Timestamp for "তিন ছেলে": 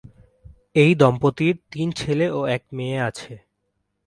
1.71-2.25